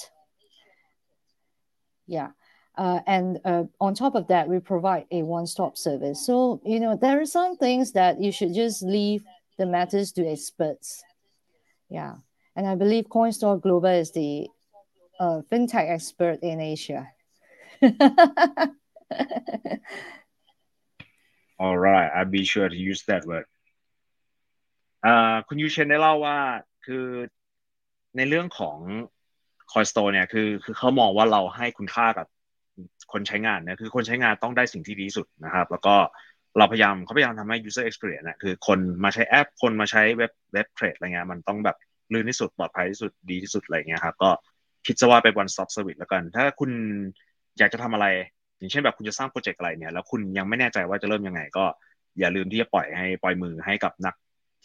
[2.07, 2.29] Yeah.
[2.76, 6.24] Uh, and uh, on top of that, we provide a one-stop service.
[6.24, 9.22] So, you know, there are some things that you should just leave
[9.58, 11.02] the matters to experts.
[11.88, 12.14] Yeah.
[12.56, 14.48] And I believe Coinstore Global is the
[15.20, 17.08] uh, fintech expert in Asia.
[21.58, 23.46] All right I'll be sure to use that word
[25.06, 26.38] อ่าคุณยูเชนได้เล่าว่า
[26.84, 27.06] คือ
[28.16, 28.76] ในเรื่องของ
[29.72, 32.26] คอยสโตเนี่ยคือคือเขามองว่าเราให้คุณค่ากับ
[33.13, 35.95] คนใช้งานเนี่ยคือคนใช้งานต้องได้สิ่งที่ดีที่สุดนะครับ แล้วก็
[36.57, 41.77] เราพยายามเขาพยายามทำให้ user experience นะคือคนมาใช้แอป คนมาใช้เว็บเว็บเทรดอะไรเงี้ยมันต้องแบบ
[42.13, 44.29] ลื่นที่สุดปลอดภัยที่สุดดีที่สุดอะไรเงี้ยครับก็
[44.85, 46.71] คิดซะว่าเป็น one stop service แล้วกัน ถ้าคุณ
[47.57, 48.07] อยากจะทำอะไร
[48.57, 51.65] อย่างเช่นแบบคุณจะสร้างโปรเจกต์อะไรเนี่ยแล้วคุณยังไม่แน่ใจว่าจะเริ่มยังไง ก็
[52.19, 54.15] อย่าลืมที่จะปล่อยให้ปล่อยมือให้กับนัก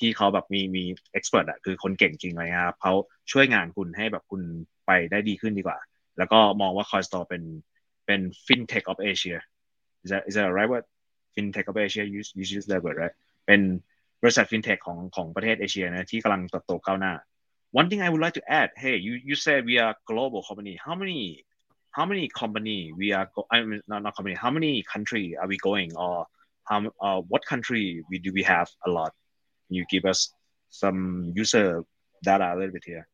[0.01, 2.93] ที่เขาแบบมีมีเอ็กซ์เพรสอะคือคนเก่งจริงเลยครับเขา
[3.33, 4.43] ช่วยงานคุณให้แบบคุณ
[4.87, 5.79] ไปได้ดีขึ้นดีกว่า
[6.19, 7.43] แล้วก็มองว่า Coinstore เป็น
[8.06, 9.40] เป็น fintech of Asia
[10.04, 10.86] is that is that right word
[11.36, 13.62] fintech of Asia use use use that word right เป็น
[14.22, 17.14] บริษัท fintech ของของประเทศเอเชียนะที่กำลังเติบโตก้าวหน้า
[17.80, 20.74] one thing I would like to add hey you you said we are global company
[20.86, 21.20] how many
[21.98, 25.50] how many company we are go- I mean not, not company how many country are
[25.52, 26.16] we going or
[26.70, 29.12] how uh, what country we do we have a lot
[29.66, 30.20] Can you give us
[30.82, 31.00] some
[31.42, 31.68] user
[32.28, 33.06] data a little bit here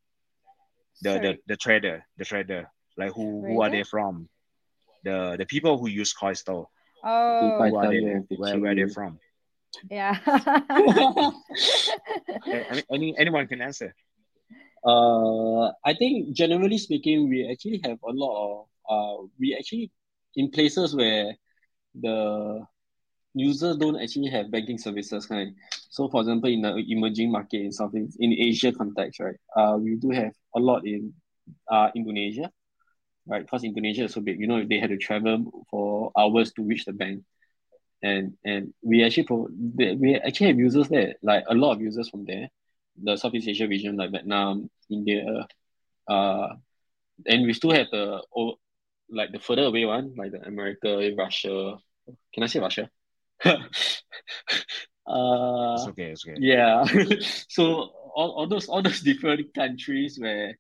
[1.05, 2.61] the the, the trader the trader
[2.99, 4.13] like who who are they from
[5.04, 6.68] The the people who use Coinstore
[7.04, 7.58] oh.
[7.58, 8.00] who are they
[8.36, 8.88] where where they?
[8.88, 9.18] from.
[9.90, 10.16] Yeah.
[12.46, 13.94] Any, any anyone can answer.
[14.84, 19.90] Uh, I think generally speaking, we actually have a lot of uh, we actually
[20.36, 21.36] in places where
[21.94, 22.64] the
[23.34, 25.54] users don't actually have banking services kind.
[25.90, 29.36] So for example, in the emerging market in Southeast in Asia context, right?
[29.54, 31.12] Uh, we do have a lot in
[31.70, 32.50] uh Indonesia,
[33.28, 33.42] right?
[33.42, 36.84] Because Indonesia is so big, you know, they had to travel for hours to reach
[36.84, 37.24] the bank.
[38.02, 42.08] And and we actually pro- we actually have users there, like a lot of users
[42.08, 42.48] from there
[43.02, 45.46] the Southeast Asia region like Vietnam, India,
[46.08, 46.48] uh,
[47.26, 48.54] and we still have the oh,
[49.10, 51.76] like the further away one, like the America, Russia.
[52.32, 52.90] Can I say Russia?
[53.44, 53.54] uh,
[55.06, 56.36] it's okay, it's okay.
[56.38, 56.84] Yeah.
[57.48, 60.58] so all, all those all those different countries where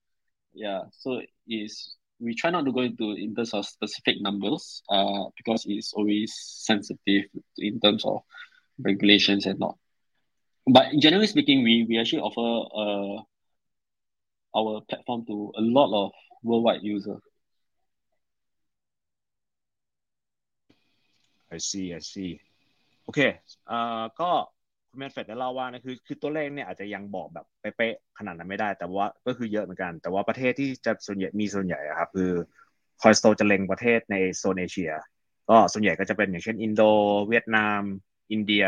[0.54, 5.25] yeah, so is we try not to go into in terms of specific numbers, uh,
[5.37, 6.33] because it's always
[6.69, 7.23] sensitive
[7.57, 8.21] in terms of
[8.79, 9.77] regulations and not
[10.65, 13.21] but generally speaking, we, we actually offer uh,
[14.57, 16.11] our platform to a lot of
[16.41, 17.19] worldwide users.
[21.51, 22.39] I see I see
[23.05, 23.19] โอเค
[23.67, 24.29] เอ่อก็
[24.90, 32.32] คุณแมนเฟดได้เล่าว่านะคือคือตัวเลขเนี่ยอาจจะยังบอกแบบเป๊ะๆขนาดนั้นไม่ได้ แต่ว่าก็คือเยอะเหมือนกัน แต่ว่าประเทศที่จะส่วนใหญ่มีส่วนใหญ่ครับคือ
[33.02, 34.92] คอยสโตจะเล็งประเทศในโซนเอเชีย
[35.48, 36.82] ก็ส่วนใหญ่ก็จะเป็นอย่างเช่น อินโด
[37.28, 37.80] เวียดนาม
[38.32, 38.66] อินเดีย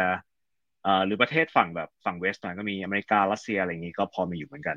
[0.86, 4.76] อ่าหรือประเทศฝั่งแบบฝั่งเวสต์หน่อยก็มีอเมริการัสเซียอะไรอย่างนี้ก็พอมีอยู่เหมือนกัน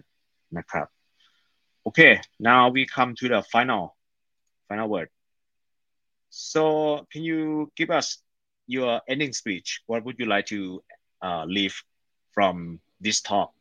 [0.58, 0.88] นะครับ
[1.82, 2.00] โอเค
[2.50, 3.84] now we come to the final
[4.68, 5.10] final word
[6.52, 6.64] so
[7.12, 7.42] can you
[7.78, 8.08] give us
[8.76, 10.60] your ending speech what would you like to
[11.24, 11.76] uh, leave
[12.32, 13.52] from this talk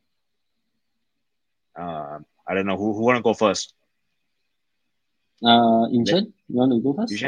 [1.77, 3.75] uh, I don't know who who want to go first
[5.45, 7.19] uh Yushen, you want to go first you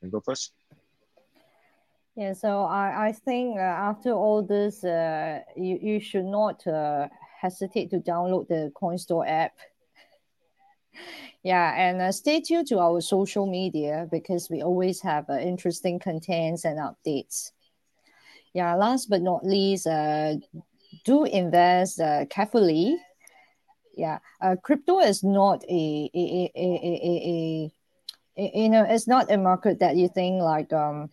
[0.00, 0.52] can go first
[2.14, 7.08] yeah, so I, I think uh, after all this, uh, you, you should not uh,
[7.40, 9.52] hesitate to download the CoinStore app.
[11.42, 15.98] yeah, and uh, stay tuned to our social media because we always have uh, interesting
[15.98, 17.52] contents and updates.
[18.54, 20.34] Yeah, last but not least, uh,
[21.04, 22.98] do invest uh, carefully.
[23.96, 27.72] Yeah, uh, crypto is not a, a, a, a,
[28.36, 31.10] a, a, you know, it's not a market that you think like um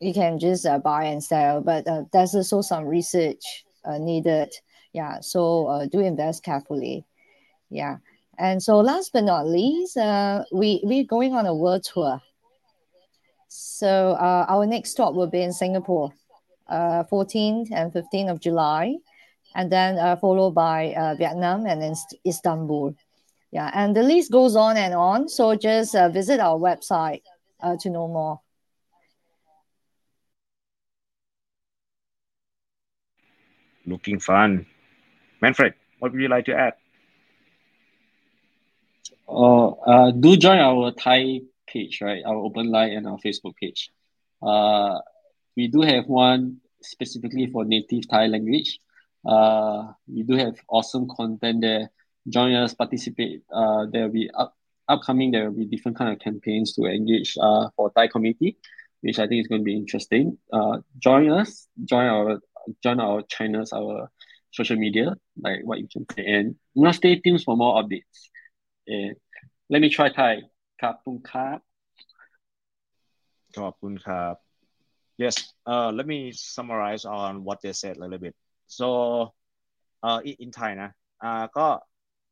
[0.00, 4.52] you can just uh, buy and sell, but uh, there's also some research uh, needed.
[4.92, 7.04] Yeah, so uh, do invest carefully.
[7.70, 7.98] Yeah,
[8.38, 12.20] and so last but not least, uh, we we're going on a world tour.
[13.56, 16.12] So uh, our next stop will be in Singapore,
[16.68, 18.96] uh, 14th and 15th of July,
[19.54, 21.94] and then uh, followed by uh, Vietnam and then
[22.26, 22.94] Istanbul.
[23.50, 25.30] Yeah, and the list goes on and on.
[25.30, 27.22] So just uh, visit our website
[27.62, 28.40] uh, to know more.
[33.86, 34.66] Looking fun.
[35.40, 36.74] Manfred, what would you like to add?
[39.26, 42.22] Uh, uh, do join our Thai page, right?
[42.24, 43.90] Our open line and our Facebook page.
[44.42, 44.98] Uh,
[45.56, 48.78] we do have one specifically for native Thai language.
[49.24, 51.90] Uh, we do have awesome content there.
[52.28, 53.42] Join us, participate.
[53.52, 54.54] Uh, there will be up,
[54.88, 55.30] upcoming.
[55.30, 58.58] There will be different kind of campaigns to engage uh, for Thai community,
[59.00, 60.38] which I think is going to be interesting.
[60.52, 61.66] Uh, join us.
[61.84, 62.40] Join our
[62.82, 64.10] join our channels, our
[64.50, 68.28] social media, like what you can say, and you know, stay tuned for more updates.
[68.86, 69.16] And
[69.70, 70.42] let me try Thai.
[70.82, 71.58] ขอบคุณครับ
[73.58, 74.34] ขอบคุณครับ
[75.22, 75.36] yes
[75.72, 76.18] uh let me
[76.54, 78.34] summarize on what they said a little bit
[78.78, 78.88] so
[80.06, 80.90] uh in Thai นะ
[81.22, 81.66] อ่าก็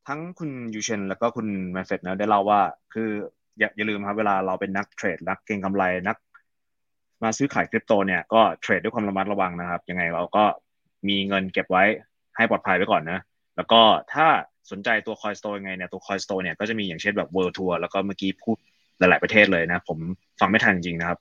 [0.08, 2.60] ทั้งคุณยูเชนแล้วก็คุณแมนเฟตนะได้เล่าว่า
[2.94, 3.10] คือ
[3.58, 6.16] อย่าอย่าลืมครับเวลาเราเป็นนักเทรดนักเก็งกำไรนัก
[7.22, 10.44] มาซื้อขายคริปโตเนี่ยก็เทรดด้วยความระมัดระวังนะครับ ยังไงเราก็
[11.08, 11.84] มีเงินเก็บไว้
[12.36, 13.18] ให้ปลอดภัยไว้ก่อนนะ
[13.56, 13.82] แล้วก็
[14.14, 14.26] ถ้า
[14.70, 18.56] สนใจตัวคอยสโตยังไงเนี่ยตัวคอยสโตเนี่ยก็จะมีอย่างเช่นแบบเวิร์ทัวร์แล้วก็เมื่อกี้พูด
[18.98, 19.98] หลาย ๆ ประเทศเลยนะ ผม
[20.40, 21.18] ฟังไม่ทันจริงนะครับ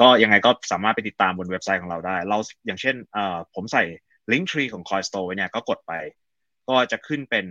[0.00, 3.82] ก็ยังไงก็สามารถไปติดตามบนเว็บไซต์ของเราได้ เราอย่างเช่นเอ่อผมใส่
[4.32, 5.92] ลิงก์ทรีของ c o i n s t o r e ไว้เนี่ยก็กดไป
[6.68, 7.46] ก็จะขึ้นเป็น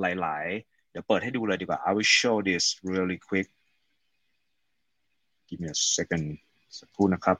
[0.00, 3.48] หลาย ๆ เดี๋ยวเปิดให้ดูเลยดีกว่า I will show this really quick
[5.48, 6.26] give me a second
[6.78, 7.36] สักครู่นะครับ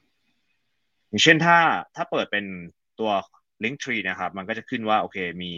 [1.08, 1.58] อย่างเช่นถ้า
[1.96, 2.44] ถ้าเปิดเป็น
[3.00, 3.10] ตัว
[3.64, 5.52] link tree นะครับ มันก็จะขึ้นว่าโอเคมี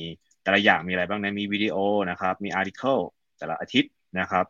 [0.49, 1.77] แต่ละอย่างมีอะไรบ้างนะมีวิดีโอ
[2.11, 2.99] นะครับ มีอาร์ติเคิล
[3.39, 4.45] แต่ละอาทิตย์นะครับ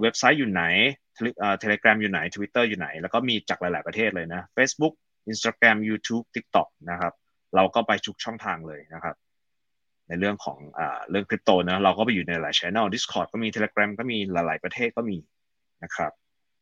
[0.00, 0.64] เว็บไซต์อยู่ไหน
[1.58, 4.94] เทเลกราฟอยู่ไหน Twitter อยู่ไหน แล้วก็มีจากหลาย ๆ ประเทศเลยนะ Facebook
[5.30, 7.12] Instagram YouTube TikTok นะครับ
[7.56, 9.16] เราก็ไปทุกช่องทางเลยนะครับ
[10.08, 15.18] ในเรื่องของอ่าเรื่องคริปโตนะเราก็ไปอยู่ในหลายช่อง Discord ก็มี Telegram ก็มีหลาย ๆ ประเทศก็มี
[15.84, 16.12] นะครับ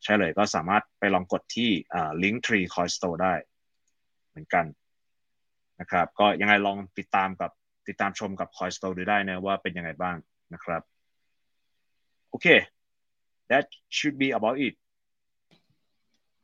[0.03, 3.33] ใช่เลยก็สามารถไปลองกดที่อ่า Link Tree Coin Store ได้
[4.29, 4.65] เหมือนกัน
[5.79, 7.51] นะครับ ก็ยังไงลองติดตามกับ
[7.88, 10.16] ติดตามชมกับ Coin Store ดูได้นะว่าเป็นยังไงบ้าง
[10.54, 10.82] นะครับ
[12.30, 12.46] โอเค
[13.50, 13.66] that
[13.96, 14.74] should be about it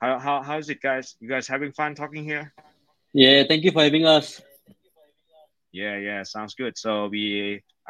[0.02, 2.46] how how how is it guys you guys having fun talking here
[3.22, 4.26] yeah thank you for having us
[5.80, 7.24] yeah yeah sounds good so we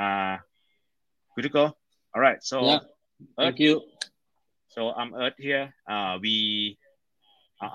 [0.05, 0.36] uh
[1.34, 1.64] good to go
[2.14, 2.80] all right so yeah.
[3.38, 3.72] thank you
[4.74, 6.34] so I'm Earth here uh we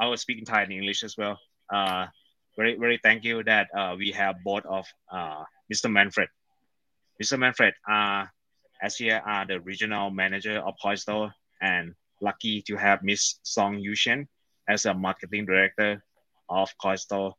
[0.03, 1.35] I was speaking Thai and English as well
[1.73, 2.07] uh
[2.57, 5.90] very very thank you that uh we have both of uh Mr.
[5.90, 6.28] Manfred.
[7.18, 7.38] Mr.
[7.42, 8.26] Manfred, uh,
[8.86, 14.26] as here are the regional manager of Coinstore and lucky to have Miss Song Yushen
[14.68, 15.90] as a marketing director
[16.60, 17.32] of Coinstore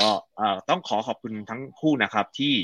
[0.00, 0.10] ก็
[0.70, 2.54] ต้องขอขอบคุณทั้งคู่นะครับที่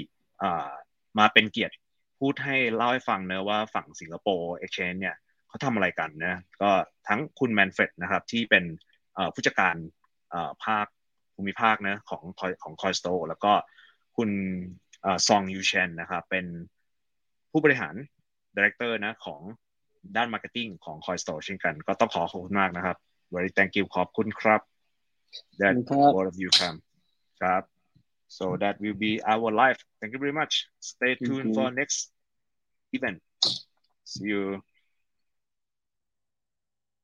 [1.19, 1.75] มาเป็นเกียรติ
[2.21, 5.17] พูดให้เล่าให้ฟังเนะว่าฝั่งสิงคโปร์ Exchange เนี่ย
[5.49, 6.71] เขาทำอะไรกันนะก็
[7.09, 8.65] ทั้งคุณแมนเฟรดนะครับที่เป็น
[9.35, 9.77] ผู้จัดการ
[10.65, 10.87] ภาค
[11.35, 12.23] ภูมิภาคนะของ
[12.63, 13.53] ของคอยสโตแล้วก็
[14.17, 14.31] คุณ
[15.27, 16.47] ซองยูเชนนะครับเป็น
[17.51, 17.95] ผู้บริหาร
[18.57, 19.41] ดีเรคเตอร์นะของ
[20.17, 22.97] ด้านมาร์เก็ตติ้งของ Coin Store เช่นกัน ก็ต้องขอขอบคุณมากนะครับ
[23.35, 24.61] very thank you ขอบคุณครับ
[25.61, 25.75] that
[26.17, 26.79] all of you come
[27.41, 27.63] ครับ
[28.37, 30.55] so that will be our life thank you very much
[30.91, 31.99] stay tuned for next
[32.97, 33.19] event
[34.13, 34.43] see you